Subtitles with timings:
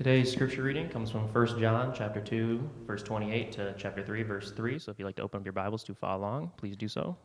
[0.00, 4.50] Today's scripture reading comes from 1 John chapter 2, verse 28 to chapter 3, verse
[4.50, 4.78] 3.
[4.78, 7.18] So if you'd like to open up your Bibles to follow along, please do so.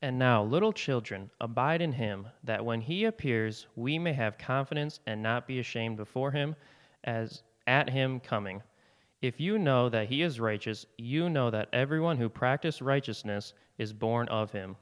[0.00, 5.00] And now, little children, abide in him, that when he appears, we may have confidence
[5.08, 6.54] and not be ashamed before him
[7.02, 8.62] as at him coming.
[9.22, 13.92] If you know that he is righteous, you know that everyone who practices righteousness is
[13.92, 14.76] born of him.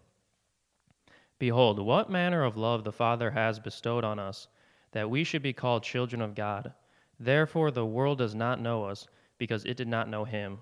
[1.38, 4.48] Behold, what manner of love the Father has bestowed on us,
[4.92, 6.72] that we should be called children of God.
[7.20, 9.06] Therefore, the world does not know us,
[9.38, 10.58] because it did not know him.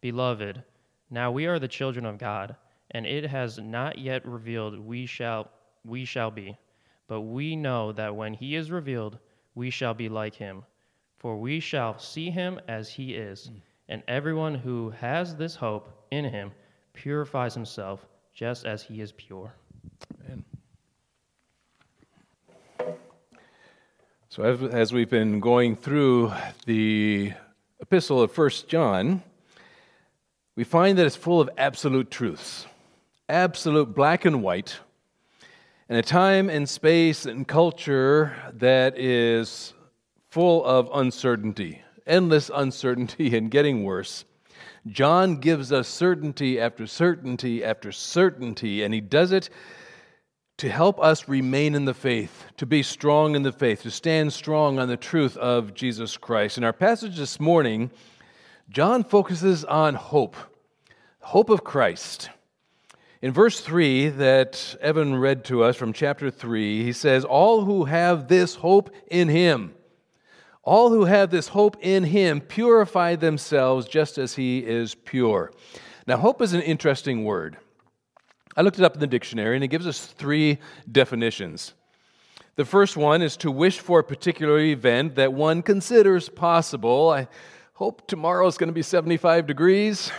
[0.00, 0.62] Beloved,
[1.08, 2.56] now we are the children of God,
[2.90, 5.50] and it has not yet revealed we shall
[5.84, 6.56] we shall be.
[7.06, 9.18] But we know that when he is revealed,
[9.54, 10.64] we shall be like him,
[11.18, 13.50] for we shall see him as he is.
[13.88, 16.52] And everyone who has this hope in him
[16.92, 19.54] purifies himself just as he is pure.
[24.32, 26.32] So, as, as we've been going through
[26.64, 27.32] the
[27.80, 29.24] epistle of First John,
[30.54, 32.66] we find that it's full of absolute truths,
[33.28, 34.78] absolute black and white,
[35.88, 39.74] in a time and space and culture that is
[40.28, 44.24] full of uncertainty, endless uncertainty, and getting worse.
[44.86, 49.50] John gives us certainty after certainty after certainty, and he does it
[50.58, 54.32] to help us remain in the faith, to be strong in the faith, to stand
[54.32, 56.58] strong on the truth of Jesus Christ.
[56.58, 57.90] In our passage this morning,
[58.68, 60.36] John focuses on hope,
[61.20, 62.30] hope of Christ.
[63.22, 67.84] In verse 3 that Evan read to us from chapter 3, he says, All who
[67.84, 69.74] have this hope in him,
[70.70, 75.50] all who have this hope in him purify themselves just as he is pure.
[76.06, 77.56] Now, hope is an interesting word.
[78.56, 80.58] I looked it up in the dictionary, and it gives us three
[80.92, 81.74] definitions.
[82.54, 87.10] The first one is to wish for a particular event that one considers possible.
[87.10, 87.26] I
[87.72, 90.12] hope tomorrow is going to be 75 degrees.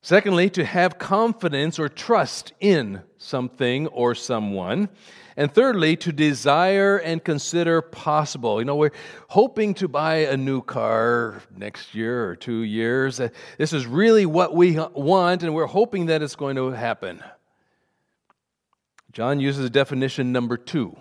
[0.00, 4.88] Secondly, to have confidence or trust in something or someone.
[5.36, 8.60] And thirdly, to desire and consider possible.
[8.60, 8.92] You know, we're
[9.28, 13.20] hoping to buy a new car next year or two years.
[13.20, 13.28] Uh,
[13.58, 17.22] this is really what we want, and we're hoping that it's going to happen.
[19.12, 20.96] John uses definition number two.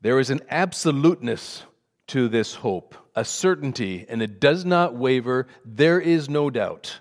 [0.00, 1.64] There is an absoluteness
[2.08, 5.46] to this hope, a certainty, and it does not waver.
[5.64, 7.00] There is no doubt.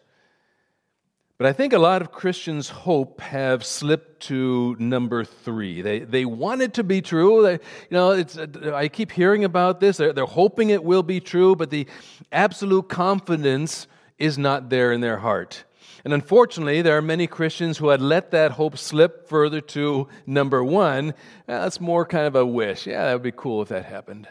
[1.38, 5.84] But I think a lot of Christians' hope have slipped to number three.
[5.84, 7.44] They, they want it to be true.
[7.44, 7.59] They, you
[7.92, 9.97] know, it's, uh, I keep hearing about this.
[9.97, 11.86] They're, they're hoping it will be true, but the
[12.31, 13.86] absolute confidence
[14.18, 15.64] is not there in their heart.
[16.03, 20.64] And unfortunately, there are many Christians who had let that hope slip further to number
[20.64, 21.14] one.
[21.46, 22.88] That's more kind of a wish.
[22.88, 24.28] Yeah, that would be cool if that happened.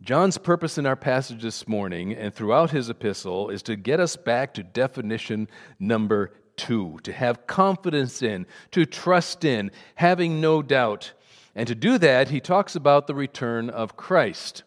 [0.00, 4.14] John's purpose in our passage this morning and throughout his epistle is to get us
[4.14, 5.48] back to definition
[5.80, 11.12] number two to have confidence in, to trust in, having no doubt.
[11.54, 14.62] And to do that, he talks about the return of Christ.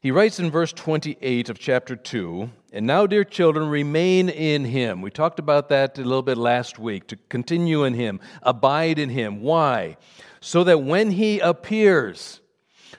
[0.00, 5.00] He writes in verse 28 of chapter 2 And now, dear children, remain in him.
[5.00, 9.10] We talked about that a little bit last week to continue in him, abide in
[9.10, 9.42] him.
[9.42, 9.96] Why?
[10.40, 12.40] So that when he appears,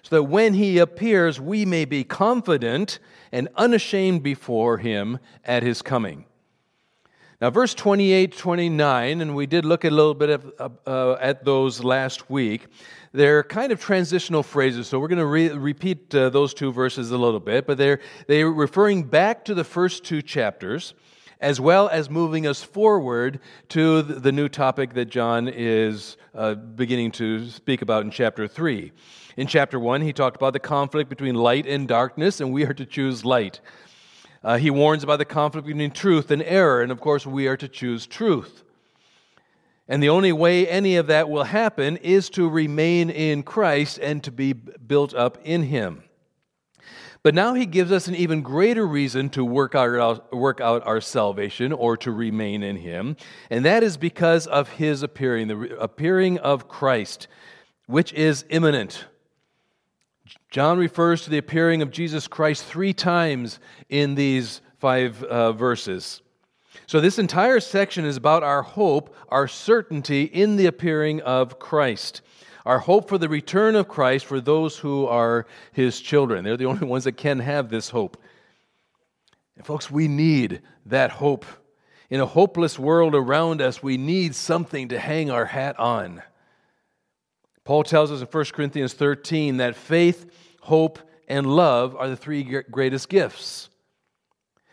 [0.07, 3.00] so that when he appears, we may be confident
[3.34, 6.23] and unashamed before him at his coming.
[7.41, 11.84] Now, verse 28, 29, and we did look a little bit of, uh, at those
[11.84, 12.67] last week.
[13.12, 17.12] They're kind of transitional phrases, so we're going to re- repeat uh, those two verses
[17.12, 20.94] a little bit, but they're, they're referring back to the first two chapters,
[21.41, 27.12] as well as moving us forward to the new topic that John is uh, beginning
[27.13, 28.94] to speak about in chapter 3.
[29.37, 32.73] In chapter 1, he talked about the conflict between light and darkness, and we are
[32.73, 33.61] to choose light.
[34.43, 37.57] Uh, he warns about the conflict between truth and error, and of course, we are
[37.57, 38.63] to choose truth.
[39.87, 44.23] And the only way any of that will happen is to remain in Christ and
[44.23, 46.03] to be built up in Him.
[47.22, 51.01] But now he gives us an even greater reason to work out, work out our
[51.01, 53.17] salvation or to remain in him,
[53.49, 57.28] and that is because of his appearing, the appearing of Christ,
[57.85, 59.05] which is imminent.
[60.50, 63.59] John refers to the appearing of Jesus Christ three times
[63.90, 66.22] in these five uh, verses.
[66.85, 72.22] So, this entire section is about our hope, our certainty in the appearing of Christ.
[72.66, 76.44] Our hope for the return of Christ for those who are his children.
[76.44, 78.22] They're the only ones that can have this hope.
[79.56, 81.46] And, folks, we need that hope.
[82.09, 86.22] In a hopeless world around us, we need something to hang our hat on.
[87.67, 90.25] Paul tells us in 1 Corinthians 13 that faith,
[90.61, 93.67] hope, and love are the three greatest gifts.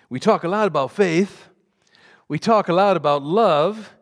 [0.08, 1.49] We talk a lot about faith,
[2.29, 3.93] we talk a lot about love,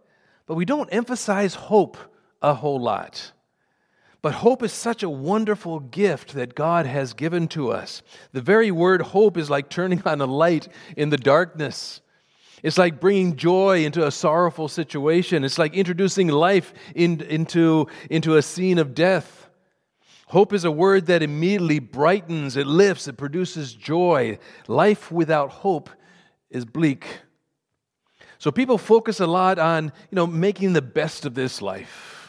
[0.44, 1.96] but we don't emphasize hope
[2.42, 3.32] a whole lot.
[4.20, 8.02] But hope is such a wonderful gift that God has given to us.
[8.32, 10.68] The very word hope is like turning on a light
[10.98, 12.01] in the darkness.
[12.62, 15.44] It's like bringing joy into a sorrowful situation.
[15.44, 19.48] It's like introducing life in, into, into a scene of death.
[20.28, 24.38] Hope is a word that immediately brightens, it lifts, it produces joy.
[24.68, 25.90] Life without hope
[26.50, 27.06] is bleak.
[28.38, 32.22] So people focus a lot on, you know, making the best of this life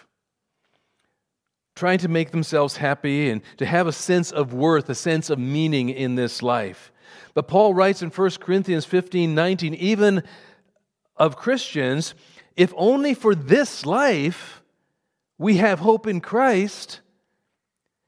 [1.75, 5.39] trying to make themselves happy and to have a sense of worth, a sense of
[5.39, 6.92] meaning in this life.
[7.33, 10.23] But Paul writes in 1 Corinthians 15 19, even
[11.15, 12.13] of Christians,
[12.55, 14.61] if only for this life
[15.37, 17.01] we have hope in Christ,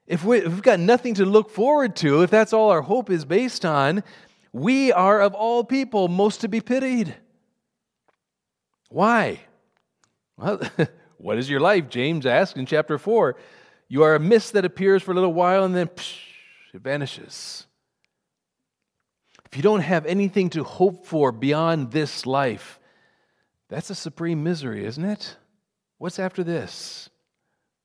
[0.07, 3.25] if, we, have got nothing to look forward to, if that's all our hope is
[3.25, 4.03] based on,
[4.53, 7.15] we are of all people most to be pitied.
[8.89, 9.41] Why?
[10.37, 10.61] Well,
[11.17, 11.89] what is your life?
[11.89, 13.35] James asks in chapter 4.
[13.87, 16.17] You are a mist that appears for a little while and then psh,
[16.73, 17.64] it vanishes.
[19.45, 22.79] If you don't have anything to hope for beyond this life,
[23.69, 25.37] that's a supreme misery, isn't it?
[25.97, 27.09] What's after this?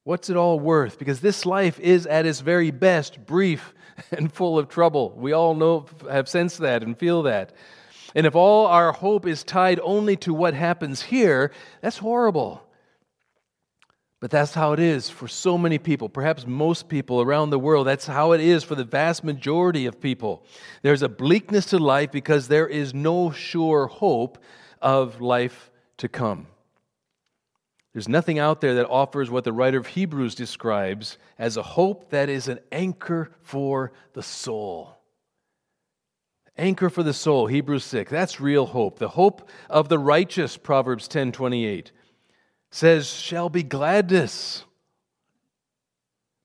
[0.05, 0.99] What's it all worth?
[0.99, 3.75] Because this life is at its very best brief
[4.11, 5.13] and full of trouble.
[5.17, 7.53] We all know, have sensed that and feel that.
[8.15, 12.63] And if all our hope is tied only to what happens here, that's horrible.
[14.21, 17.87] But that's how it is for so many people, perhaps most people around the world.
[17.87, 20.45] That's how it is for the vast majority of people.
[20.83, 24.39] There's a bleakness to life because there is no sure hope
[24.83, 26.47] of life to come.
[27.95, 32.11] There's nothing out there that offers what the writer of Hebrews describes as a hope
[32.11, 34.99] that is an anchor for the soul.
[36.59, 38.11] Anchor for the soul, Hebrews 6.
[38.11, 38.99] That's real hope.
[38.99, 41.91] The hope of the righteous, Proverbs 10 28
[42.71, 44.65] says, shall be gladness,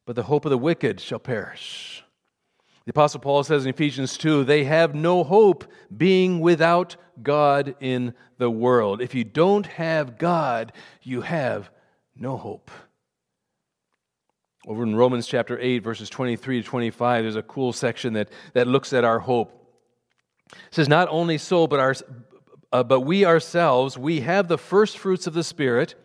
[0.06, 2.04] but the hope of the wicked shall perish.
[2.86, 8.14] The Apostle Paul says in Ephesians 2 they have no hope being without God in
[8.38, 9.02] the world.
[9.02, 11.72] If you don't have God, you have
[12.16, 12.70] no hope.
[14.68, 18.68] Over in Romans chapter 8, verses 23 to 25, there's a cool section that, that
[18.68, 19.52] looks at our hope.
[20.52, 21.96] It says, Not only so, but, our,
[22.72, 25.96] uh, but we ourselves, we have the first fruits of the Spirit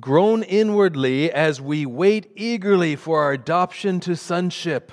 [0.00, 4.92] groan inwardly as we wait eagerly for our adoption to sonship,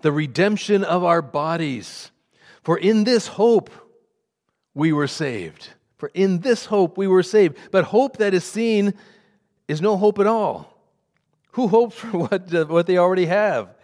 [0.00, 2.10] the redemption of our bodies.
[2.62, 3.70] For in this hope
[4.74, 5.68] we were saved.
[5.98, 7.56] For in this hope we were saved.
[7.70, 8.94] But hope that is seen
[9.68, 10.72] is no hope at all.
[11.52, 13.74] Who hopes for what, what they already have?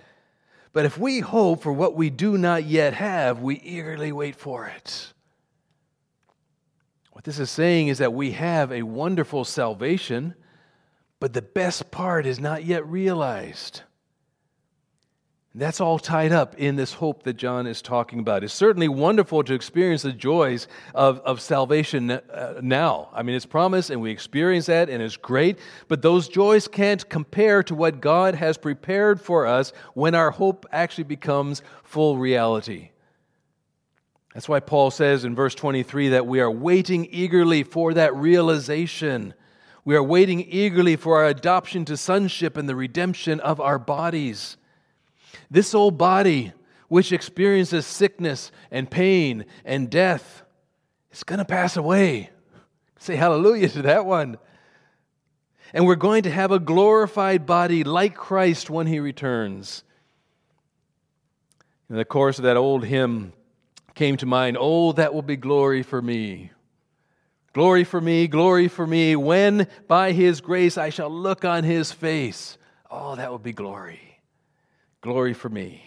[0.72, 4.66] But if we hope for what we do not yet have, we eagerly wait for
[4.66, 5.12] it.
[7.18, 10.36] What this is saying is that we have a wonderful salvation,
[11.18, 13.82] but the best part is not yet realized.
[15.52, 18.44] That's all tied up in this hope that John is talking about.
[18.44, 23.08] It's certainly wonderful to experience the joys of, of salvation uh, now.
[23.12, 27.08] I mean, it's promised and we experience that and it's great, but those joys can't
[27.08, 32.90] compare to what God has prepared for us when our hope actually becomes full reality.
[34.38, 39.34] That's why Paul says in verse 23 that we are waiting eagerly for that realization.
[39.84, 44.56] We are waiting eagerly for our adoption to sonship and the redemption of our bodies.
[45.50, 46.52] This old body,
[46.86, 50.44] which experiences sickness and pain and death,
[51.10, 52.30] is going to pass away.
[53.00, 54.38] Say hallelujah to that one.
[55.72, 59.82] And we're going to have a glorified body like Christ when he returns.
[61.90, 63.32] In the course of that old hymn,
[63.98, 64.56] came to mind.
[64.58, 66.52] Oh, that will be glory for me.
[67.52, 71.90] Glory for me, glory for me, when by his grace I shall look on his
[71.90, 72.58] face.
[72.88, 74.20] Oh, that will be glory.
[75.00, 75.82] Glory for me.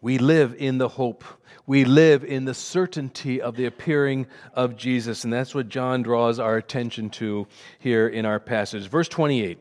[0.00, 1.22] We live in the hope.
[1.66, 5.22] We live in the certainty of the appearing of Jesus.
[5.22, 7.46] And that's what John draws our attention to
[7.78, 8.88] here in our passage.
[8.88, 9.58] Verse 28.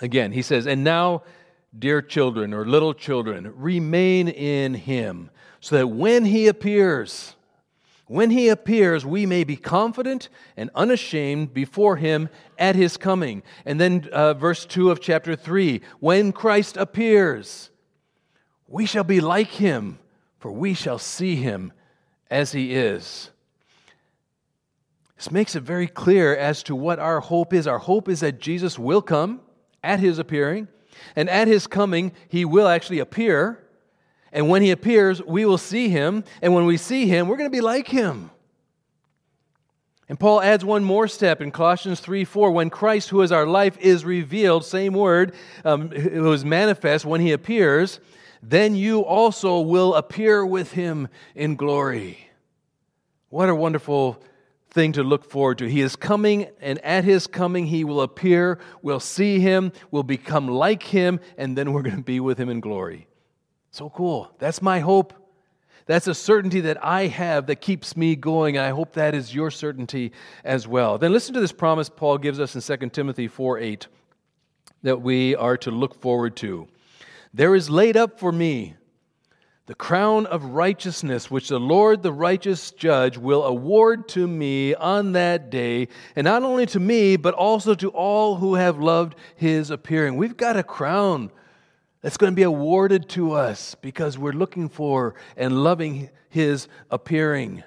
[0.00, 1.24] Again, he says, And now,
[1.76, 5.30] dear children or little children, remain in him
[5.62, 7.36] so that when he appears,
[8.08, 12.28] when he appears, we may be confident and unashamed before him
[12.58, 13.44] at his coming.
[13.64, 17.70] And then, uh, verse 2 of chapter 3 when Christ appears,
[18.66, 20.00] we shall be like him,
[20.40, 21.72] for we shall see him
[22.28, 23.30] as he is.
[25.16, 27.68] This makes it very clear as to what our hope is.
[27.68, 29.40] Our hope is that Jesus will come
[29.84, 30.66] at his appearing,
[31.14, 33.61] and at his coming, he will actually appear.
[34.32, 36.24] And when he appears, we will see him.
[36.40, 38.30] And when we see him, we're going to be like him.
[40.08, 42.50] And Paul adds one more step in Colossians 3 4.
[42.50, 45.34] When Christ, who is our life, is revealed, same word,
[45.64, 48.00] um, it was manifest when he appears,
[48.42, 52.28] then you also will appear with him in glory.
[53.28, 54.22] What a wonderful
[54.70, 55.66] thing to look forward to.
[55.68, 58.58] He is coming, and at his coming, he will appear.
[58.82, 62.48] We'll see him, we'll become like him, and then we're going to be with him
[62.48, 63.06] in glory.
[63.72, 64.30] So cool.
[64.38, 65.14] That's my hope.
[65.86, 68.58] That's a certainty that I have that keeps me going.
[68.58, 70.12] I hope that is your certainty
[70.44, 70.98] as well.
[70.98, 73.86] Then listen to this promise Paul gives us in 2 Timothy 4 8
[74.82, 76.68] that we are to look forward to.
[77.32, 78.76] There is laid up for me
[79.66, 85.12] the crown of righteousness, which the Lord, the righteous judge, will award to me on
[85.12, 89.70] that day, and not only to me, but also to all who have loved his
[89.70, 90.16] appearing.
[90.16, 91.30] We've got a crown
[92.02, 97.62] that's going to be awarded to us because we're looking for and loving his appearing.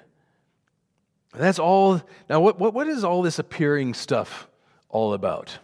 [1.32, 2.02] That's all.
[2.28, 4.46] Now, what, what, what is all this appearing stuff
[4.90, 5.58] all about?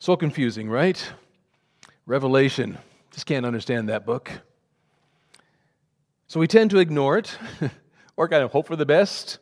[0.00, 1.12] So confusing, right?
[2.06, 2.76] Revelation.
[3.12, 4.32] Just can't understand that book.
[6.26, 7.38] So we tend to ignore it
[8.16, 9.38] or kind of hope for the best.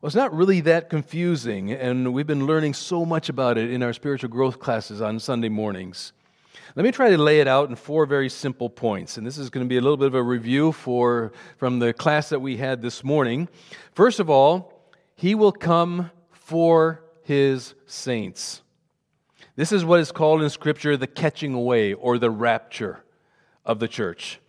[0.00, 3.82] Well, it's not really that confusing, and we've been learning so much about it in
[3.82, 6.12] our spiritual growth classes on Sunday mornings.
[6.76, 9.16] Let me try to lay it out in four very simple points.
[9.16, 11.92] And this is going to be a little bit of a review for, from the
[11.92, 13.48] class that we had this morning.
[13.92, 18.62] First of all, he will come for his saints.
[19.54, 23.04] This is what is called in Scripture the catching away or the rapture
[23.64, 24.39] of the church.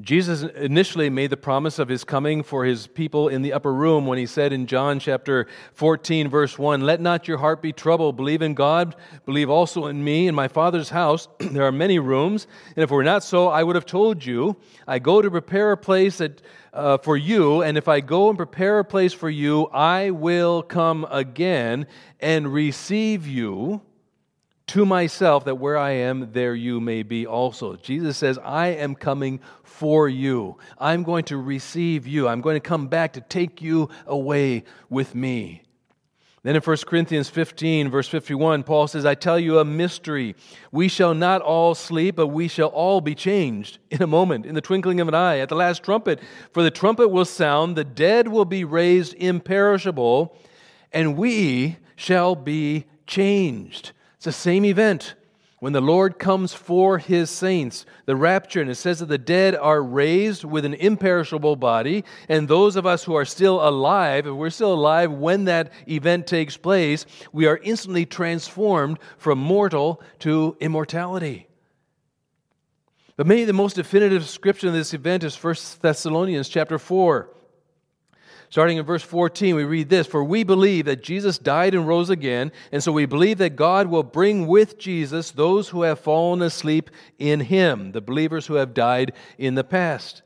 [0.00, 4.06] Jesus initially made the promise of his coming for his people in the upper room
[4.06, 8.16] when he said in John chapter 14, verse 1, Let not your heart be troubled.
[8.16, 8.94] Believe in God,
[9.26, 10.28] believe also in me.
[10.28, 13.64] In my Father's house there are many rooms, and if it were not so, I
[13.64, 14.56] would have told you.
[14.86, 18.38] I go to prepare a place that, uh, for you, and if I go and
[18.38, 21.88] prepare a place for you, I will come again
[22.20, 23.82] and receive you
[24.68, 27.76] to myself that where I am, there you may be also.
[27.76, 30.58] Jesus says, I am coming for you.
[30.78, 32.28] I'm going to receive you.
[32.28, 35.62] I'm going to come back to take you away with me.
[36.44, 40.36] Then in 1 Corinthians 15, verse 51, Paul says, I tell you a mystery.
[40.70, 44.54] We shall not all sleep, but we shall all be changed in a moment, in
[44.54, 46.20] the twinkling of an eye, at the last trumpet.
[46.52, 50.36] For the trumpet will sound, the dead will be raised imperishable,
[50.92, 53.92] and we shall be changed.
[54.18, 55.14] It's the same event
[55.60, 59.54] when the Lord comes for his saints, the rapture, and it says that the dead
[59.54, 64.34] are raised with an imperishable body, and those of us who are still alive, if
[64.34, 70.56] we're still alive when that event takes place, we are instantly transformed from mortal to
[70.58, 71.46] immortality.
[73.16, 77.30] But maybe the most definitive description of this event is 1 Thessalonians chapter 4.
[78.50, 82.08] Starting in verse 14, we read this For we believe that Jesus died and rose
[82.08, 86.40] again, and so we believe that God will bring with Jesus those who have fallen
[86.40, 90.22] asleep in him, the believers who have died in the past.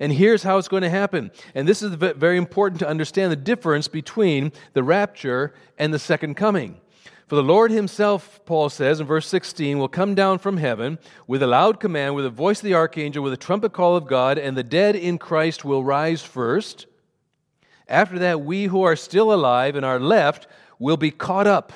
[0.00, 1.30] And here's how it's going to happen.
[1.54, 6.34] And this is very important to understand the difference between the rapture and the second
[6.34, 6.80] coming.
[7.26, 11.42] For the Lord himself, Paul says in verse 16, will come down from heaven with
[11.42, 14.38] a loud command, with the voice of the archangel, with a trumpet call of God,
[14.38, 16.86] and the dead in Christ will rise first.
[17.88, 20.46] After that, we who are still alive and are left
[20.78, 21.72] will be caught up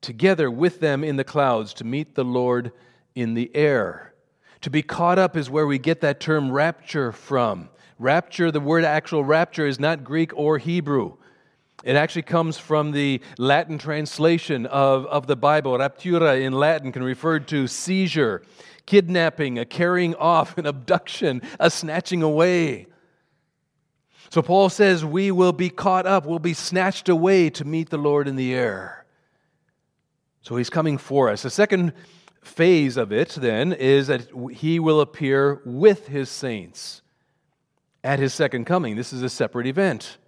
[0.00, 2.72] together with them in the clouds to meet the Lord
[3.14, 4.14] in the air.
[4.62, 7.68] To be caught up is where we get that term rapture from.
[7.98, 11.16] Rapture, the word actual rapture, is not Greek or Hebrew.
[11.84, 15.78] It actually comes from the Latin translation of, of the Bible.
[15.78, 18.42] Raptura in Latin can refer to seizure,
[18.84, 22.88] kidnapping, a carrying off, an abduction, a snatching away.
[24.30, 27.98] So Paul says, We will be caught up, we'll be snatched away to meet the
[27.98, 29.06] Lord in the air.
[30.42, 31.42] So he's coming for us.
[31.42, 31.92] The second
[32.42, 37.02] phase of it, then, is that he will appear with his saints
[38.04, 38.96] at his second coming.
[38.96, 40.18] This is a separate event.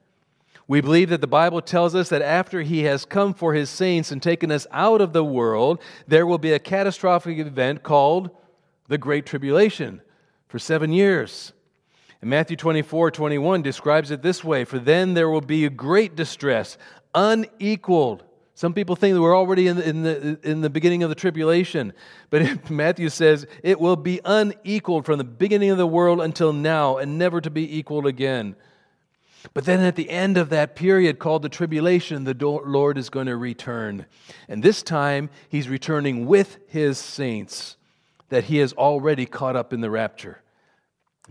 [0.66, 4.12] We believe that the Bible tells us that after he has come for his saints
[4.12, 8.30] and taken us out of the world, there will be a catastrophic event called
[8.86, 10.00] the Great Tribulation
[10.48, 11.52] for seven years.
[12.20, 16.16] And Matthew 24, 21 describes it this way For then there will be a great
[16.16, 16.76] distress,
[17.14, 18.24] unequaled
[18.54, 21.14] Some people think that we're already in the, in the, in the beginning of the
[21.14, 21.92] tribulation,
[22.28, 26.98] but Matthew says it will be unequaled from the beginning of the world until now
[26.98, 28.54] and never to be equaled again.
[29.54, 33.26] But then at the end of that period called the tribulation, the Lord is going
[33.26, 34.04] to return.
[34.48, 37.78] And this time, he's returning with his saints
[38.28, 40.42] that he has already caught up in the rapture.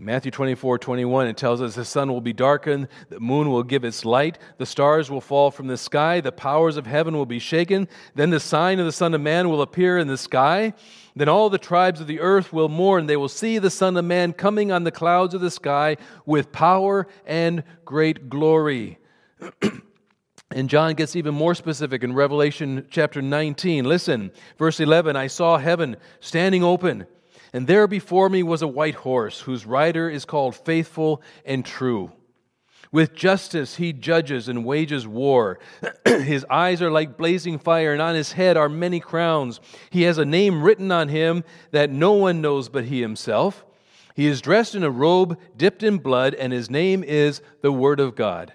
[0.02, 3.84] Matthew 24, 21, it tells us the sun will be darkened, the moon will give
[3.84, 7.38] its light, the stars will fall from the sky, the powers of heaven will be
[7.38, 7.86] shaken.
[8.14, 10.72] Then the sign of the Son of Man will appear in the sky.
[11.14, 13.08] Then all the tribes of the earth will mourn.
[13.08, 16.50] They will see the Son of Man coming on the clouds of the sky with
[16.50, 18.98] power and great glory.
[20.52, 23.84] And John gets even more specific in Revelation chapter 19.
[23.84, 27.06] Listen, verse 11 I saw heaven standing open
[27.52, 32.12] and there before me was a white horse, whose rider is called Faithful and True.
[32.92, 35.60] With justice he judges and wages war.
[36.04, 39.60] his eyes are like blazing fire, and on his head are many crowns.
[39.90, 43.64] He has a name written on him that no one knows but he himself.
[44.14, 48.00] He is dressed in a robe dipped in blood, and his name is the Word
[48.00, 48.52] of God.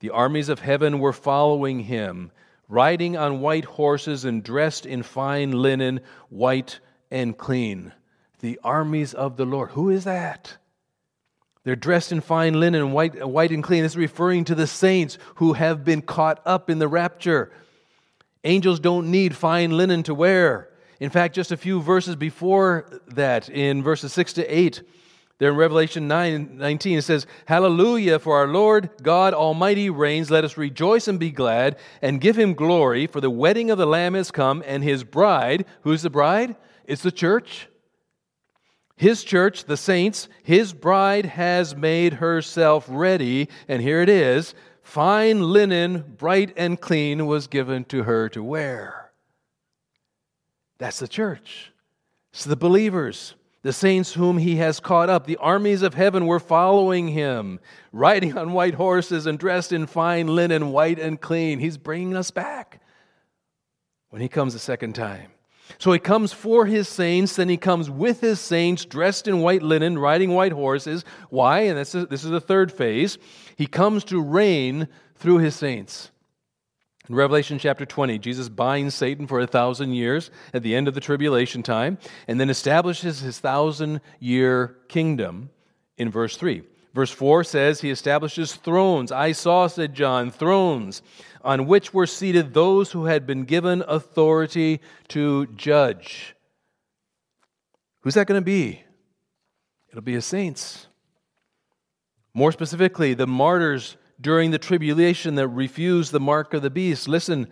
[0.00, 2.30] The armies of heaven were following him,
[2.68, 6.78] riding on white horses and dressed in fine linen, white
[7.10, 7.92] and clean.
[8.40, 9.70] The armies of the Lord.
[9.70, 10.56] Who is that?
[11.64, 13.82] They're dressed in fine linen, white, white and clean.
[13.82, 17.52] This is referring to the saints who have been caught up in the rapture.
[18.44, 20.70] Angels don't need fine linen to wear.
[21.00, 24.82] In fact, just a few verses before that, in verses 6 to 8,
[25.38, 30.30] there in Revelation 9, 19, it says, Hallelujah, for our Lord God Almighty reigns.
[30.30, 33.86] Let us rejoice and be glad and give him glory, for the wedding of the
[33.86, 36.56] Lamb has come, and his bride, who's the bride?
[36.88, 37.68] It's the church.
[38.96, 45.42] His church, the saints, his bride has made herself ready, and here it is fine
[45.52, 49.12] linen, bright and clean, was given to her to wear.
[50.78, 51.72] That's the church.
[52.32, 55.26] It's the believers, the saints whom he has caught up.
[55.26, 57.60] The armies of heaven were following him,
[57.92, 61.58] riding on white horses and dressed in fine linen, white and clean.
[61.58, 62.80] He's bringing us back
[64.08, 65.32] when he comes a second time.
[65.78, 69.62] So he comes for his saints, then he comes with his saints dressed in white
[69.62, 71.04] linen, riding white horses.
[71.30, 71.60] Why?
[71.60, 73.16] And this is, this is the third phase.
[73.56, 76.10] He comes to reign through his saints.
[77.08, 80.94] In Revelation chapter 20, Jesus binds Satan for a thousand years at the end of
[80.94, 85.48] the tribulation time, and then establishes his thousand year kingdom
[85.96, 86.64] in verse 3.
[86.92, 89.12] Verse 4 says, He establishes thrones.
[89.12, 91.02] I saw, said John, thrones
[91.42, 96.34] on which were seated those who had been given authority to judge.
[98.00, 98.82] Who's that going to be?
[99.90, 100.86] It'll be his saints.
[102.34, 107.08] More specifically, the martyrs during the tribulation that refused the mark of the beast.
[107.08, 107.48] Listen,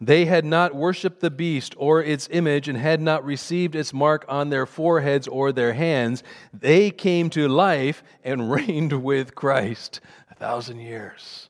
[0.00, 4.24] they had not worshiped the beast or its image and had not received its mark
[4.28, 6.22] on their foreheads or their hands.
[6.52, 11.48] They came to life and reigned with Christ a thousand years.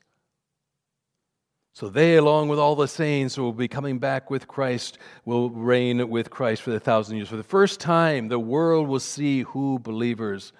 [1.77, 5.51] So they, along with all the saints who will be coming back with Christ, will
[5.51, 7.29] reign with Christ for the thousand years.
[7.29, 10.53] For the first time, the world will see who believers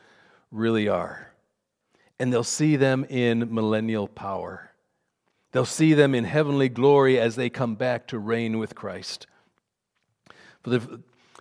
[0.52, 1.32] really are.
[2.20, 4.70] And they'll see them in millennial power.
[5.54, 9.26] They'll see them in heavenly glory as they come back to reign with Christ.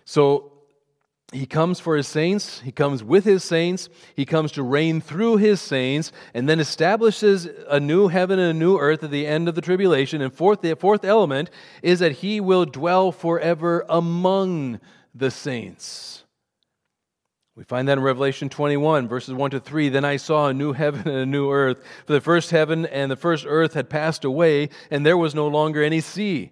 [0.05, 0.53] so
[1.33, 5.37] he comes for his saints, he comes with his saints, he comes to reign through
[5.37, 9.49] his saints, and then establishes a new heaven and a new earth at the end
[9.49, 10.21] of the tribulation.
[10.21, 11.49] And fourth, the fourth element
[11.83, 14.79] is that he will dwell forever among
[15.13, 16.23] the saints.
[17.57, 19.89] We find that in Revelation 21, verses 1 to 3.
[19.89, 21.83] Then I saw a new heaven and a new earth.
[22.05, 25.47] For the first heaven and the first earth had passed away, and there was no
[25.47, 26.51] longer any sea.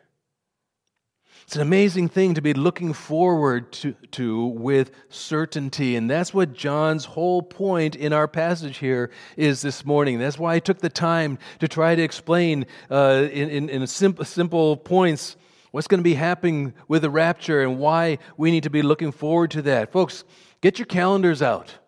[1.51, 5.97] It's an amazing thing to be looking forward to, to with certainty.
[5.97, 10.17] And that's what John's whole point in our passage here is this morning.
[10.17, 14.23] That's why I took the time to try to explain uh, in, in, in simple,
[14.23, 15.35] simple points
[15.71, 19.11] what's going to be happening with the rapture and why we need to be looking
[19.11, 19.91] forward to that.
[19.91, 20.23] Folks,
[20.61, 21.79] get your calendars out.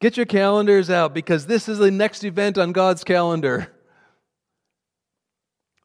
[0.00, 3.72] Get your calendars out because this is the next event on God's calendar.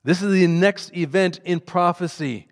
[0.03, 2.48] This is the next event in prophecy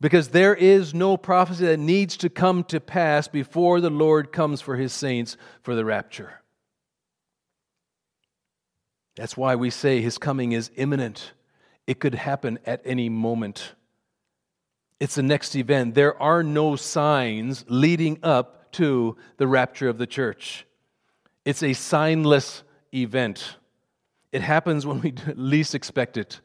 [0.00, 4.60] because there is no prophecy that needs to come to pass before the Lord comes
[4.60, 6.40] for his saints for the rapture.
[9.16, 11.32] That's why we say his coming is imminent.
[11.86, 13.74] It could happen at any moment.
[14.98, 15.94] It's the next event.
[15.94, 20.66] There are no signs leading up to the rapture of the church.
[21.44, 23.56] It's a signless event.
[24.32, 26.40] It happens when we least expect it.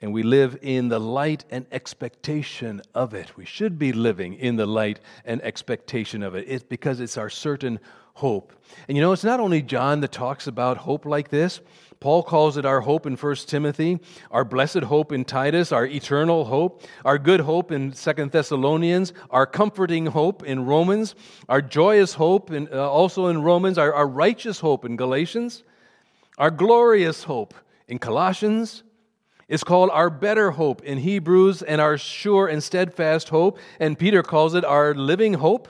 [0.00, 3.36] And we live in the light and expectation of it.
[3.36, 6.44] We should be living in the light and expectation of it.
[6.46, 7.80] It's because it's our certain
[8.14, 8.52] hope.
[8.86, 11.60] And you know, it's not only John that talks about hope like this.
[12.00, 13.98] Paul calls it our hope in 1 Timothy,
[14.30, 19.46] our blessed hope in Titus, our eternal hope, our good hope in 2 Thessalonians, our
[19.46, 21.16] comforting hope in Romans,
[21.48, 25.64] our joyous hope in, uh, also in Romans, our, our righteous hope in Galatians,
[26.38, 27.54] our glorious hope
[27.88, 28.84] in Colossians.
[29.48, 33.58] It's called our better hope in Hebrews and our sure and steadfast hope.
[33.80, 35.68] And Peter calls it our living hope,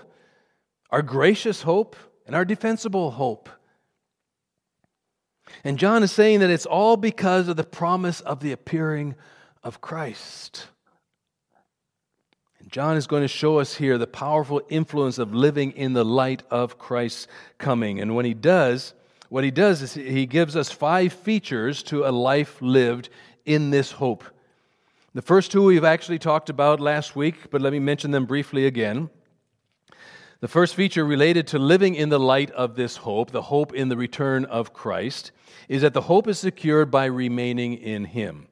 [0.91, 1.95] our gracious hope,
[2.27, 3.49] and our defensible hope.
[5.62, 9.14] And John is saying that it's all because of the promise of the appearing
[9.62, 10.67] of Christ.
[12.61, 16.05] And John is going to show us here the powerful influence of living in the
[16.05, 18.01] light of Christ's coming.
[18.01, 18.93] And when he does,
[19.29, 23.09] what he does is he gives us five features to a life lived
[23.48, 24.24] in this hope.
[25.14, 28.66] The first two we've actually talked about last week, but let me mention them briefly
[28.66, 29.08] again.
[30.40, 33.88] The first feature related to living in the light of this hope, the hope in
[33.88, 35.32] the return of Christ,
[35.66, 38.48] is that the hope is secured by remaining in Him.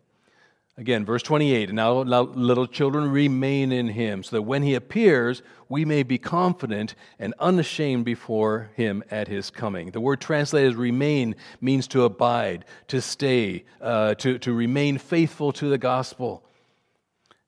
[0.79, 5.43] Again, verse 28 now, now little children remain in Him, so that when He appears,
[5.71, 9.91] we may be confident and unashamed before Him at His coming.
[9.91, 15.51] The word translated as remain means to abide, to stay, uh, to, to remain faithful
[15.53, 16.45] to the gospel.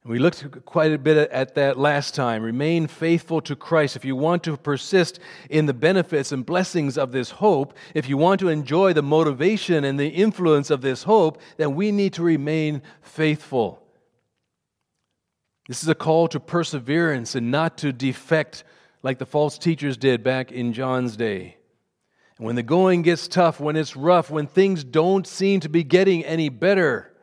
[0.08, 2.42] We looked quite a bit at that last time.
[2.42, 3.94] Remain faithful to Christ.
[3.94, 8.16] If you want to persist in the benefits and blessings of this hope, if you
[8.16, 12.22] want to enjoy the motivation and the influence of this hope, then we need to
[12.22, 13.82] remain faithful.
[15.68, 18.64] This is a call to perseverance and not to defect
[19.02, 21.58] like the false teachers did back in John's day.
[22.38, 25.84] And when the going gets tough, when it's rough, when things don't seem to be
[25.84, 27.14] getting any better,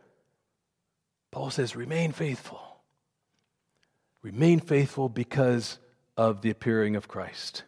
[1.31, 2.61] Paul says, remain faithful.
[4.25, 5.77] Remain faithful because
[6.17, 7.61] of the appearing of Christ.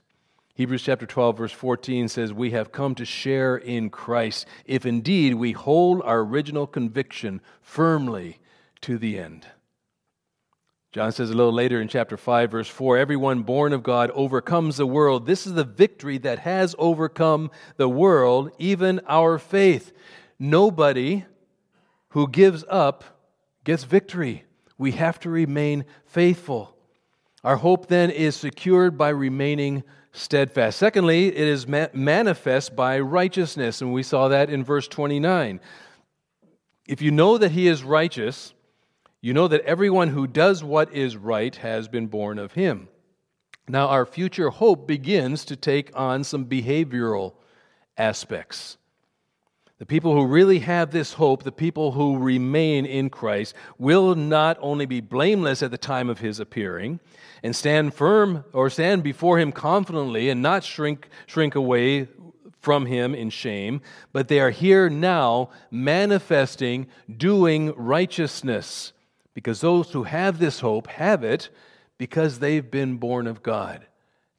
[0.56, 5.36] Hebrews chapter 12, verse 14 says, We have come to share in Christ, if indeed
[5.36, 8.40] we hold our original conviction firmly
[8.82, 9.46] to the end.
[10.92, 14.78] John says a little later in chapter 5, verse 4 Everyone born of God overcomes
[14.78, 15.28] the world.
[15.28, 19.92] This is the victory that has overcome the world, even our faith.
[20.40, 21.24] Nobody
[22.10, 23.04] who gives up
[23.64, 24.47] gets victory.
[24.78, 26.76] We have to remain faithful.
[27.44, 30.78] Our hope then is secured by remaining steadfast.
[30.78, 35.60] Secondly, it is ma- manifest by righteousness, and we saw that in verse 29.
[36.88, 38.54] If you know that he is righteous,
[39.22, 42.88] you know that everyone who does what is right has been born of him.
[43.68, 47.34] Now, our future hope begins to take on some behavioral
[47.98, 48.78] aspects.
[49.80, 54.58] The people who really have this hope, the people who remain in Christ, will not
[54.60, 57.00] only be blameless at the time of his appearing
[57.44, 62.08] and stand firm or stand before him confidently and not shrink, shrink away
[62.60, 68.94] from him in shame, but they are here now manifesting, doing righteousness.
[69.36, 71.50] Because those who have this hope have it
[72.00, 73.86] because they've been born of God.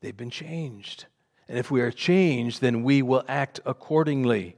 [0.00, 1.06] They've been changed.
[1.48, 4.57] And if we are changed, then we will act accordingly.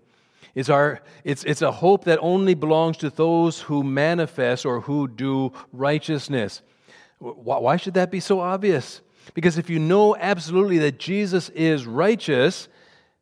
[0.54, 5.08] It's, our, it's, it's a hope that only belongs to those who manifest or who
[5.08, 6.62] do righteousness.
[7.18, 9.02] Why should that be so obvious?
[9.34, 12.68] Because if you know absolutely that Jesus is righteous,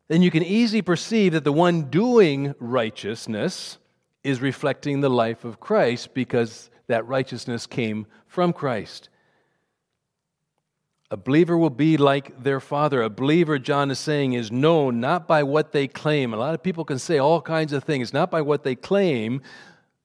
[0.08, 3.78] then you can easily perceive that the one doing righteousness
[4.24, 9.10] is reflecting the life of Christ because that righteousness came from Christ.
[11.10, 13.00] A believer will be like their father.
[13.00, 16.34] A believer, John is saying, is known not by what they claim.
[16.34, 19.40] A lot of people can say all kinds of things, not by what they claim,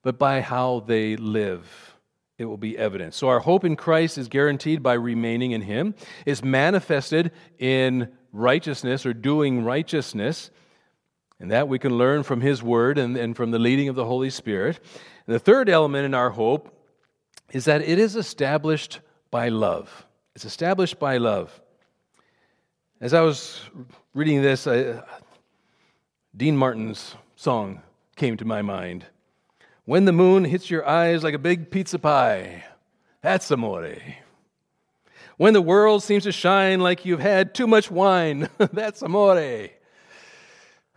[0.01, 1.97] but by how they live.
[2.37, 3.13] It will be evident.
[3.13, 5.93] So, our hope in Christ is guaranteed by remaining in Him,
[6.25, 10.51] is manifested in righteousness or doing righteousness.
[11.39, 14.05] And that we can learn from His Word and, and from the leading of the
[14.05, 14.79] Holy Spirit.
[15.27, 16.73] And the third element in our hope
[17.51, 20.05] is that it is established by love.
[20.35, 21.61] It's established by love.
[22.99, 23.61] As I was
[24.13, 25.03] reading this, I,
[26.35, 27.81] Dean Martin's song
[28.15, 29.05] came to my mind.
[29.85, 32.63] When the moon hits your eyes like a big pizza pie,
[33.21, 33.97] that's amore.
[35.37, 39.69] When the world seems to shine like you've had too much wine, that's amore.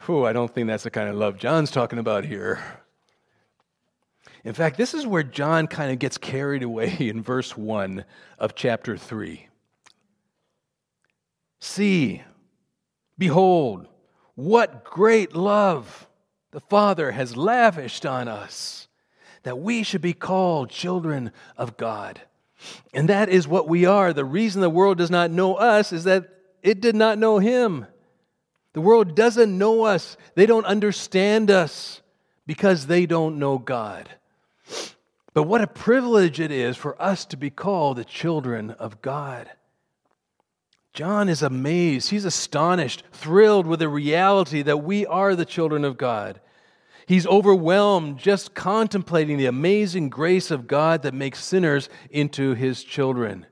[0.07, 2.63] Whew, I don't think that's the kind of love John's talking about here.
[4.47, 8.05] In fact, this is where John kind of gets carried away in verse 1
[8.39, 9.49] of chapter 3.
[11.59, 12.23] See,
[13.19, 13.89] behold,
[14.37, 16.07] what great love
[16.53, 18.87] the Father has lavished on us,
[19.43, 22.21] that we should be called children of God.
[22.95, 24.13] And that is what we are.
[24.13, 26.29] The reason the world does not know us is that
[26.63, 27.87] it did not know Him.
[28.75, 32.01] The world doesn't know us, they don't understand us
[32.47, 34.09] because they don't know God.
[35.37, 39.51] But what a privilege it is for us to be called the children of God.
[40.95, 42.09] John is amazed.
[42.09, 46.41] He's astonished, thrilled with the reality that we are the children of God.
[47.05, 53.45] He's overwhelmed just contemplating the amazing grace of God that makes sinners into his children.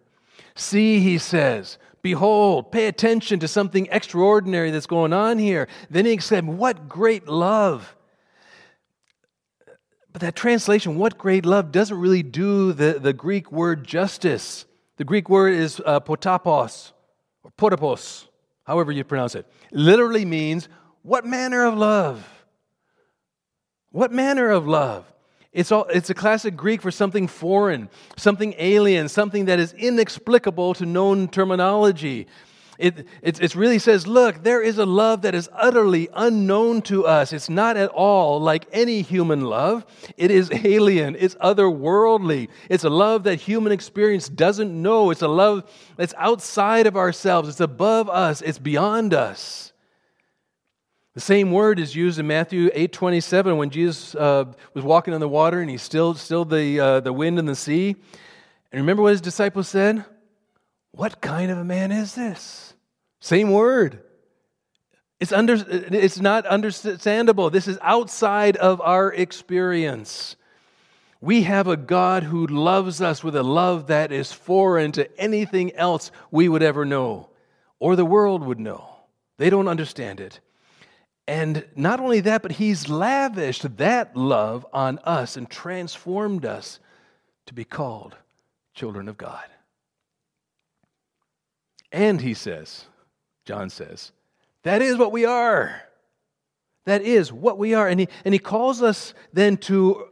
[0.54, 5.68] See, he says, behold, pay attention to something extraordinary that's going on here.
[5.90, 7.94] Then he said, What great love!
[10.14, 14.64] But that translation, what great love, doesn't really do the, the Greek word justice.
[14.96, 16.92] The Greek word is uh, potapos,
[17.42, 18.29] or potapos,
[18.62, 20.68] however you pronounce it, literally means
[21.03, 22.46] what manner of love?
[23.90, 25.05] What manner of love?
[25.53, 30.74] It's, all, it's a classic Greek for something foreign, something alien, something that is inexplicable
[30.74, 32.29] to known terminology.
[32.78, 37.06] It, it, it, really says, look, there is a love that is utterly unknown to
[37.06, 37.32] us.
[37.32, 39.87] It's not at all like any human love.
[40.16, 42.48] It is alien, it's otherworldly.
[42.68, 45.10] It's a love that human experience doesn't know.
[45.10, 49.72] It's a love that's outside of ourselves, it's above us, it's beyond us.
[51.14, 55.28] The same word is used in Matthew 8:27 when Jesus uh, was walking on the
[55.28, 57.94] water and he stilled, stilled the, uh, the wind and the sea.
[58.72, 60.04] And remember what his disciples said?
[60.96, 62.74] What kind of a man is this?
[63.20, 64.00] Same word.
[65.18, 67.50] It's, under, it's not understandable.
[67.50, 70.37] This is outside of our experience.
[71.20, 75.74] We have a God who loves us with a love that is foreign to anything
[75.74, 77.30] else we would ever know
[77.80, 78.96] or the world would know.
[79.38, 80.38] They don't understand it.
[81.26, 86.78] And not only that, but He's lavished that love on us and transformed us
[87.46, 88.16] to be called
[88.74, 89.44] children of God.
[91.94, 92.87] And he says,
[93.44, 94.11] John says,
[94.64, 95.80] that is what we are.
[96.87, 97.87] That is what we are.
[97.87, 100.09] And he, and he calls us then to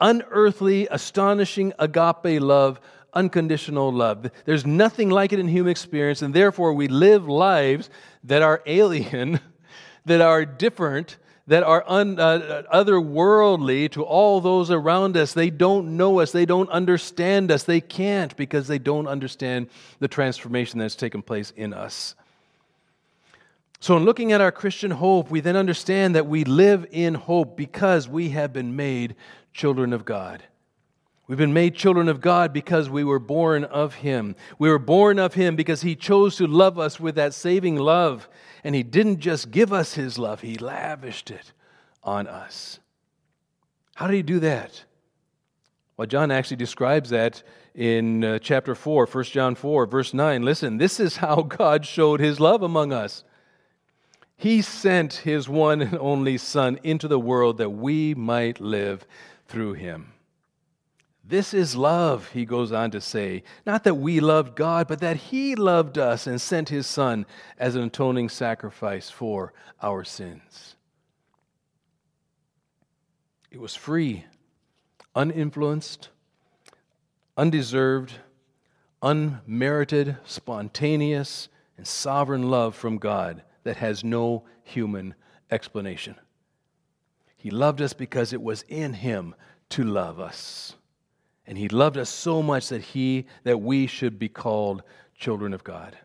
[0.00, 2.80] unearthly, astonishing agape love,
[3.12, 4.30] unconditional love.
[4.44, 7.90] There's nothing like it in human experience, and therefore we live lives
[8.22, 9.40] that are alien,
[10.04, 15.32] that are different, that are un, uh, otherworldly to all those around us.
[15.32, 20.08] They don't know us, they don't understand us, they can't because they don't understand the
[20.08, 22.14] transformation that's taken place in us.
[23.82, 27.56] So, in looking at our Christian hope, we then understand that we live in hope
[27.56, 29.16] because we have been made
[29.54, 30.42] children of God.
[31.30, 34.34] We've been made children of God because we were born of Him.
[34.58, 38.28] We were born of Him because He chose to love us with that saving love.
[38.64, 41.52] And He didn't just give us His love, He lavished it
[42.02, 42.80] on us.
[43.94, 44.84] How did He do that?
[45.96, 47.44] Well, John actually describes that
[47.76, 50.42] in uh, chapter 4, 1 John 4, verse 9.
[50.42, 53.22] Listen, this is how God showed His love among us.
[54.36, 59.06] He sent His one and only Son into the world that we might live
[59.46, 60.14] through Him.
[61.30, 63.44] This is love, he goes on to say.
[63.64, 67.24] Not that we loved God, but that he loved us and sent his Son
[67.56, 70.74] as an atoning sacrifice for our sins.
[73.48, 74.24] It was free,
[75.14, 76.08] uninfluenced,
[77.36, 78.14] undeserved,
[79.00, 85.14] unmerited, spontaneous, and sovereign love from God that has no human
[85.48, 86.16] explanation.
[87.36, 89.36] He loved us because it was in him
[89.68, 90.74] to love us.
[91.46, 94.82] And he loved us so much that he that we should be called
[95.14, 95.96] children of God.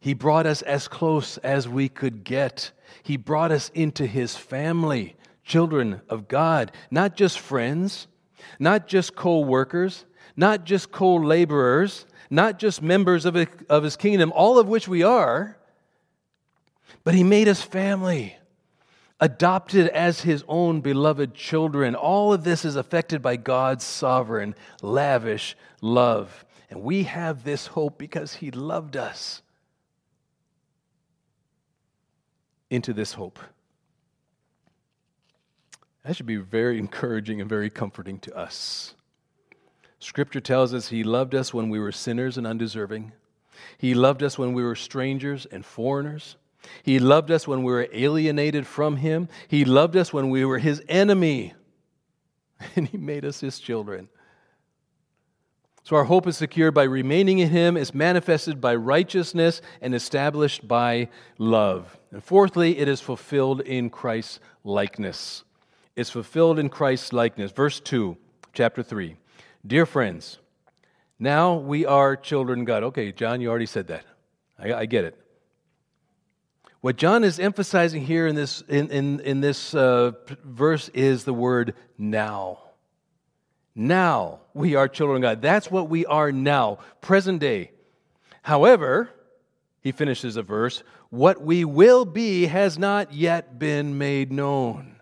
[0.00, 2.72] He brought us as close as we could get.
[3.02, 8.08] He brought us into his family, children of God, not just friends,
[8.58, 10.04] not just co-workers,
[10.36, 13.36] not just co-laborers, not just members of,
[13.68, 15.56] of his kingdom, all of which we are,
[17.04, 18.36] but he made us family
[19.22, 21.94] adopted as his own beloved children.
[21.94, 26.44] All of this is affected by God's sovereign, lavish love.
[26.68, 29.40] And we have this hope because he loved us
[32.68, 33.38] into this hope.
[36.04, 38.96] That should be very encouraging and very comforting to us.
[40.00, 43.12] Scripture tells us He loved us when we were sinners and undeserving.
[43.78, 46.34] He loved us when we were strangers and foreigners.
[46.82, 49.28] He loved us when we were alienated from Him.
[49.48, 51.54] He loved us when we were His enemy.
[52.76, 54.08] And He made us His children.
[55.84, 60.68] So our hope is secured by remaining in Him, is manifested by righteousness, and established
[60.68, 61.98] by love.
[62.12, 65.42] And fourthly, it is fulfilled in Christ's likeness.
[65.96, 67.50] It's fulfilled in Christ's likeness.
[67.50, 68.16] Verse 2,
[68.52, 69.16] chapter 3.
[69.66, 70.38] Dear friends,
[71.18, 72.82] now we are children of God.
[72.84, 74.04] Okay, John, you already said that.
[74.58, 75.21] I, I get it.
[76.82, 80.10] What John is emphasizing here in this, in, in, in this uh,
[80.44, 82.58] verse is the word now.
[83.72, 85.42] Now we are children of God.
[85.42, 87.70] That's what we are now, present day.
[88.42, 89.10] However,
[89.80, 94.96] he finishes the verse, what we will be has not yet been made known.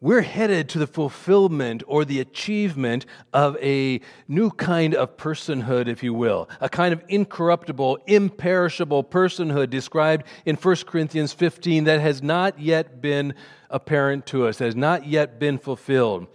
[0.00, 6.04] We're headed to the fulfillment or the achievement of a new kind of personhood, if
[6.04, 12.22] you will, a kind of incorruptible, imperishable personhood described in 1 Corinthians 15 that has
[12.22, 13.34] not yet been
[13.70, 16.28] apparent to us, has not yet been fulfilled.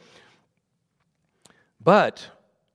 [1.80, 2.28] But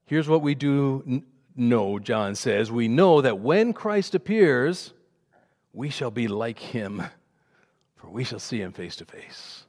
[0.06, 1.22] here's what we do
[1.54, 2.72] know, John says.
[2.72, 4.94] We know that when Christ appears,
[5.74, 7.02] we shall be like him,
[7.96, 9.64] for we shall see him face to face.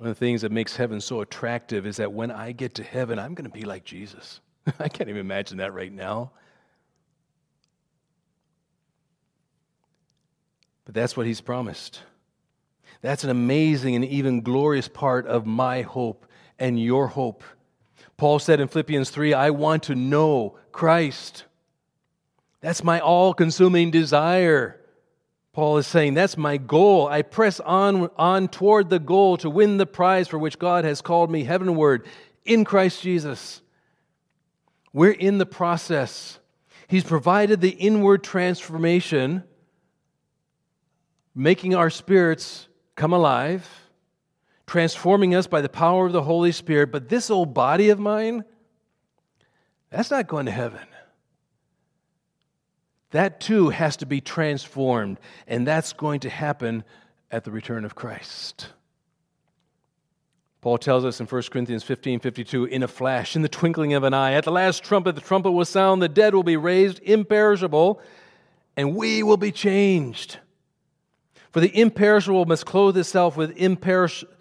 [0.00, 2.82] One of the things that makes heaven so attractive is that when I get to
[2.82, 4.40] heaven, I'm going to be like Jesus.
[4.78, 6.30] I can't even imagine that right now.
[10.86, 12.00] But that's what he's promised.
[13.02, 16.24] That's an amazing and even glorious part of my hope
[16.58, 17.44] and your hope.
[18.16, 21.44] Paul said in Philippians 3 I want to know Christ.
[22.62, 24.79] That's my all consuming desire.
[25.52, 27.08] Paul is saying, That's my goal.
[27.08, 31.00] I press on, on toward the goal to win the prize for which God has
[31.00, 32.06] called me heavenward
[32.44, 33.60] in Christ Jesus.
[34.92, 36.38] We're in the process.
[36.88, 39.44] He's provided the inward transformation,
[41.34, 43.68] making our spirits come alive,
[44.66, 46.90] transforming us by the power of the Holy Spirit.
[46.90, 48.44] But this old body of mine,
[49.90, 50.86] that's not going to heaven
[53.10, 56.84] that too has to be transformed, and that's going to happen
[57.30, 58.68] at the return of Christ.
[60.60, 64.04] Paul tells us in 1 Corinthians 15 52, in a flash, in the twinkling of
[64.04, 67.00] an eye, at the last trumpet, the trumpet will sound, the dead will be raised
[67.02, 68.00] imperishable,
[68.76, 70.38] and we will be changed.
[71.50, 74.34] For the imperishable must clothe itself with imperishable.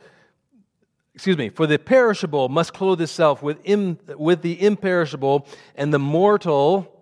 [1.15, 5.99] Excuse me, for the perishable must clothe itself with, Im, with the imperishable, and the
[5.99, 6.98] mortal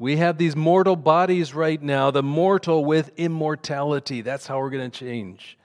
[0.00, 4.22] we have these mortal bodies right now, the mortal with immortality.
[4.22, 5.58] That's how we're going to change.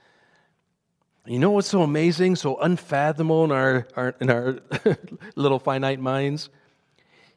[1.26, 4.60] You know what's so amazing, so unfathomable in our, our in our
[5.36, 6.50] little finite minds?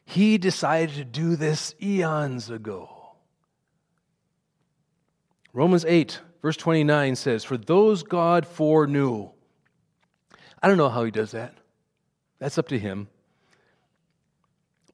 [0.03, 2.89] He decided to do this eons ago.
[5.53, 9.29] Romans 8, verse 29 says, For those God foreknew.
[10.61, 11.55] I don't know how he does that.
[12.39, 13.07] That's up to him.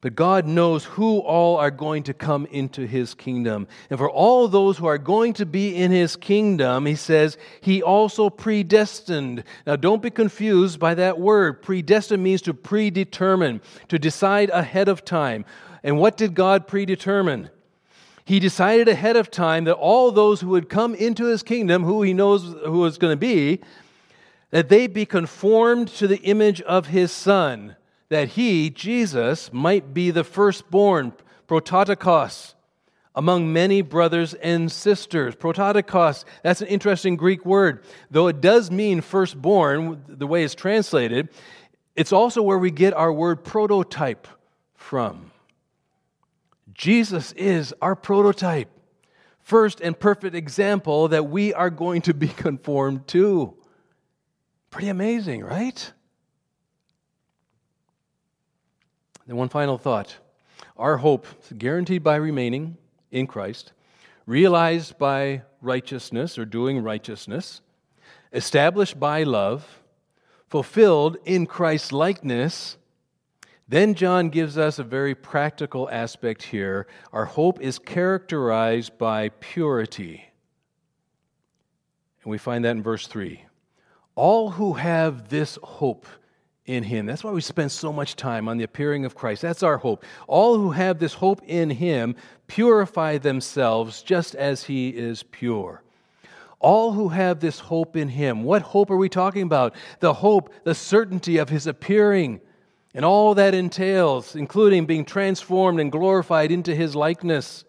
[0.06, 3.68] But God knows who all are going to come into his kingdom.
[3.90, 7.82] And for all those who are going to be in his kingdom, he says, he
[7.82, 9.44] also predestined.
[9.66, 11.64] Now, don't be confused by that word.
[11.64, 15.44] Predestined means to predetermine, to decide ahead of time.
[15.82, 17.50] And what did God predetermine?
[18.26, 22.04] He decided ahead of time that all those who would come into his kingdom, who
[22.04, 23.60] he knows who is going to be,
[24.52, 27.76] that they be conformed to the image of his son
[28.10, 31.14] that he, Jesus, might be the firstborn,
[31.48, 32.54] prototokos,
[33.16, 35.36] among many brothers and sisters.
[35.36, 37.84] Prototokos, that's an interesting Greek word.
[38.12, 41.30] Though it does mean firstborn, the way it's translated,
[41.96, 44.28] it's also where we get our word prototype
[44.76, 45.32] from.
[46.74, 48.70] Jesus is our prototype,
[49.40, 53.56] first and perfect example that we are going to be conformed to.
[54.70, 55.92] Pretty amazing, right?
[59.28, 60.18] Then, one final thought.
[60.78, 61.26] Our hope
[61.58, 62.78] guaranteed by remaining
[63.12, 63.72] in Christ,
[64.26, 67.62] realized by righteousness or doing righteousness,
[68.34, 69.82] established by love,
[70.48, 72.78] fulfilled in Christ's likeness.
[73.68, 76.88] Then John gives us a very practical aspect here.
[77.12, 80.26] Our hope is characterized by purity.
[82.24, 83.44] And we find that in verse 3.
[84.16, 86.06] All who have this hope
[86.66, 87.06] in him.
[87.06, 89.42] That's why we spend so much time on the appearing of Christ.
[89.42, 90.04] That's our hope.
[90.28, 92.16] All who have this hope in him
[92.48, 95.82] purify themselves just as he is pure.
[96.60, 98.44] All who have this hope in him.
[98.44, 99.76] What hope are we talking about?
[100.00, 102.42] The hope, the certainty of his appearing
[102.96, 107.66] and all that entails, including being transformed and glorified into his likeness.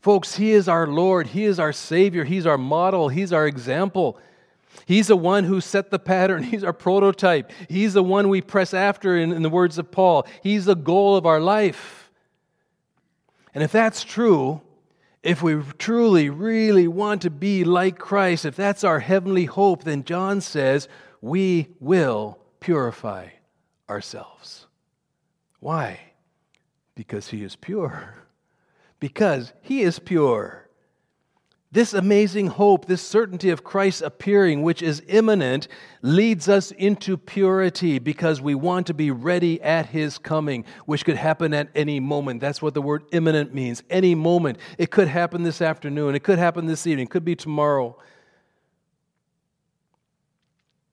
[0.00, 4.18] Folks, he is our Lord, he is our Savior, he's our model, he's our example.
[4.86, 6.42] He's the one who set the pattern.
[6.52, 7.50] He's our prototype.
[7.68, 10.26] He's the one we press after, in, in, the words of Paul.
[10.42, 12.10] He's the goal of our life.
[13.54, 14.62] And if that's true,
[15.22, 20.04] if we truly, really want to be like Christ, if that's our heavenly hope, then
[20.04, 20.88] John says
[21.20, 23.28] we will purify
[23.88, 24.66] ourselves.
[25.60, 26.00] Why?
[26.94, 28.14] Because He is pure.
[29.00, 30.61] Because He is pure.
[31.72, 35.68] This amazing hope, this certainty of Christ's appearing, which is imminent,
[36.02, 41.16] leads us into purity because we want to be ready at His coming, which could
[41.16, 42.42] happen at any moment.
[42.42, 43.82] That's what the word imminent means.
[43.88, 44.58] Any moment.
[44.76, 47.96] It could happen this afternoon, it could happen this evening, it could be tomorrow.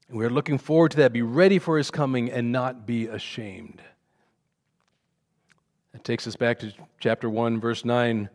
[0.09, 1.11] We're looking forward to that.
[1.11, 3.81] Be ready for his coming and not be ashamed.
[5.91, 6.71] That takes us back to
[7.01, 8.29] chapter 1, verse 9.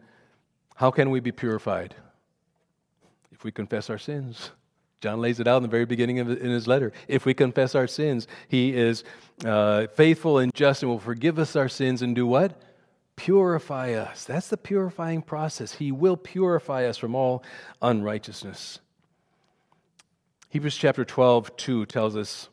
[0.76, 1.97] How can we be purified?
[3.45, 4.53] If we confess our sins.
[5.03, 6.95] John lays it out in the very beginning of in his letter.
[7.09, 9.05] If we confess our sins, he is
[9.45, 12.59] uh, faithful and just and will forgive us our sins and do what?
[13.16, 14.24] Purify us.
[14.24, 15.74] That's the purifying process.
[15.74, 17.45] He will purify us from all
[17.82, 18.80] unrighteousness.
[20.49, 22.49] Hebrews chapter 12, 2 tells us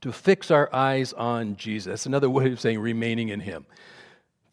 [0.00, 1.86] to fix our eyes on Jesus.
[1.86, 3.64] That's another way of saying remaining in Him.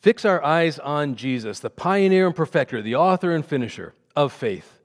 [0.02, 4.78] Fix our eyes on Jesus, the pioneer and perfecter, the author and finisher of faith.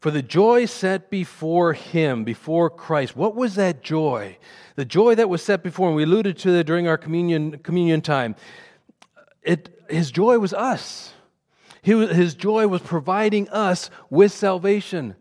[0.00, 4.38] For the joy set before him, before Christ, what was that joy?
[4.76, 8.00] The joy that was set before him, we alluded to that during our communion, communion
[8.00, 8.34] time.
[9.42, 11.12] It, his joy was us.
[11.82, 15.16] He, his joy was providing us with salvation.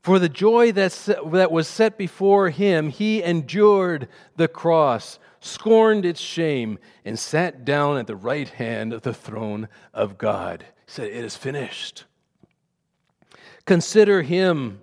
[0.00, 4.06] For the joy that was set before him, he endured
[4.36, 9.68] the cross, scorned its shame, and sat down at the right hand of the throne
[9.92, 10.66] of God.
[10.86, 12.04] He said, It is finished.
[13.66, 14.82] Consider him,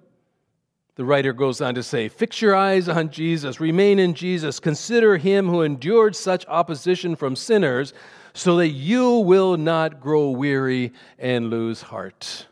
[0.96, 4.60] the writer goes on to say, Fix your eyes on Jesus, remain in Jesus.
[4.60, 7.94] Consider him who endured such opposition from sinners,
[8.34, 12.48] so that you will not grow weary and lose heart.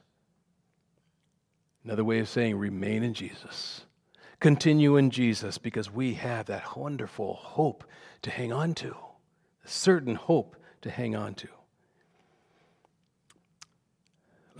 [1.84, 3.86] Another way of saying remain in Jesus.
[4.40, 7.84] Continue in Jesus because we have that wonderful hope
[8.22, 8.96] to hang on to,
[9.66, 11.48] a certain hope to hang on to.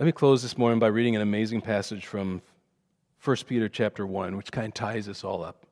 [0.00, 2.40] Let me close this morning by reading an amazing passage from
[3.22, 5.66] 1 Peter chapter 1, which kind of ties this all up.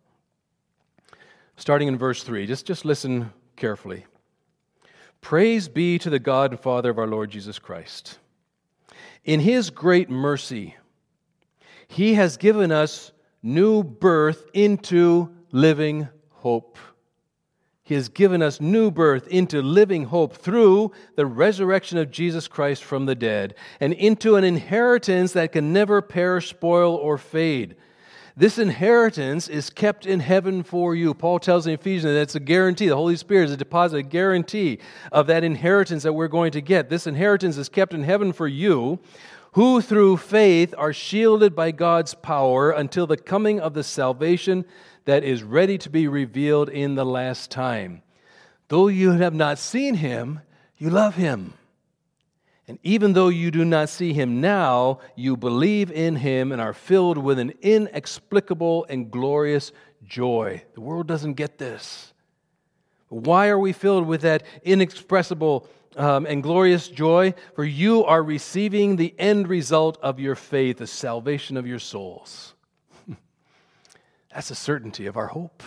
[1.57, 4.05] Starting in verse 3, just, just listen carefully.
[5.22, 8.18] Praise be to the God and Father of our Lord Jesus Christ.
[9.24, 10.76] In his great mercy,
[11.87, 13.12] he has given us
[13.43, 16.76] new birth into living hope.
[17.89, 22.84] He has given us new birth into living hope through the resurrection of Jesus Christ
[22.84, 27.76] from the dead and into an inheritance that can never perish, spoil, or fade.
[28.36, 31.14] This inheritance is kept in heaven for you.
[31.14, 32.89] Paul tells in Ephesians that it's a guarantee.
[32.89, 34.80] The Holy Spirit is a deposit, a guarantee
[35.11, 36.91] of that inheritance that we're going to get.
[36.91, 38.99] This inheritance is kept in heaven for you
[39.59, 44.64] who through faith are shielded by God's power until the coming of the salvation
[45.04, 48.00] that is ready to be revealed in the last time.
[48.68, 50.42] Though you have not seen him,
[50.76, 51.54] you love him.
[52.68, 56.72] And even though you do not see him now, you believe in him and are
[56.72, 59.72] filled with an inexplicable and glorious
[60.06, 60.62] joy.
[60.74, 62.12] The world doesn't get this.
[63.09, 65.68] Why are we filled with that inexpressible
[65.99, 70.86] um, and glorious joy, for you are receiving the end result of your faith, the
[70.86, 72.55] salvation of your souls.
[74.32, 75.62] That's the certainty of our hope.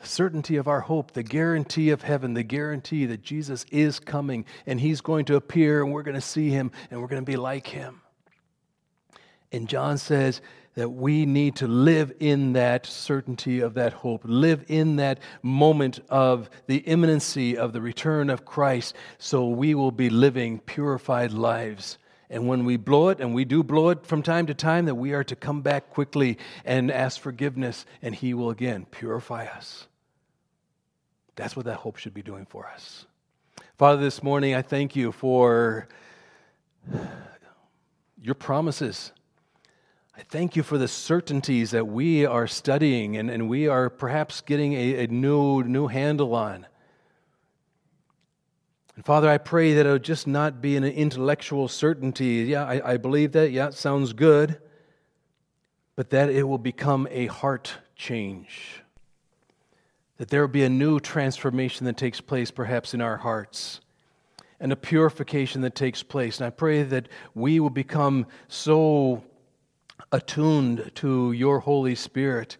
[0.00, 4.44] The certainty of our hope, the guarantee of heaven, the guarantee that Jesus is coming
[4.64, 7.30] and he's going to appear and we're going to see him and we're going to
[7.30, 8.00] be like him.
[9.50, 10.40] And John says,
[10.78, 15.98] that we need to live in that certainty of that hope, live in that moment
[16.08, 21.98] of the imminency of the return of Christ, so we will be living purified lives.
[22.30, 24.94] And when we blow it, and we do blow it from time to time, that
[24.94, 29.88] we are to come back quickly and ask forgiveness, and He will again purify us.
[31.34, 33.04] That's what that hope should be doing for us.
[33.78, 35.88] Father, this morning I thank you for
[38.22, 39.10] your promises
[40.18, 44.40] I thank you for the certainties that we are studying and, and we are perhaps
[44.40, 46.66] getting a, a new, new handle on.
[48.96, 52.46] And Father, I pray that it would just not be an intellectual certainty.
[52.48, 53.52] Yeah, I, I believe that.
[53.52, 54.60] Yeah, it sounds good.
[55.94, 58.82] But that it will become a heart change.
[60.16, 63.80] That there will be a new transformation that takes place perhaps in our hearts
[64.58, 66.38] and a purification that takes place.
[66.38, 67.06] And I pray that
[67.36, 69.22] we will become so
[70.12, 72.56] attuned to your Holy Spirit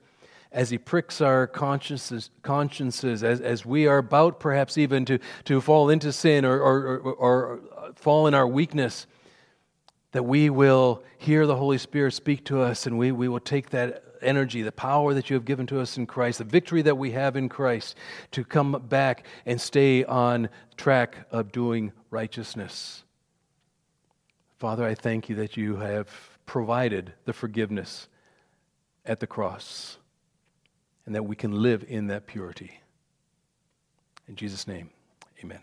[0.51, 5.61] as He pricks our consciences, consciences as, as we are about perhaps even to, to
[5.61, 7.61] fall into sin or, or, or, or
[7.95, 9.07] fall in our weakness,
[10.13, 13.71] that we will hear the Holy Spirit speak to us and we, we will take
[13.71, 16.97] that energy, the power that you have given to us in Christ, the victory that
[16.97, 17.97] we have in Christ,
[18.33, 23.05] to come back and stay on track of doing righteousness.
[24.59, 26.09] Father, I thank you that you have
[26.49, 28.09] provided the forgiveness
[29.05, 29.99] at the cross
[31.05, 32.81] and that we can live in that purity.
[34.27, 34.91] In Jesus' name,
[35.45, 35.61] amen.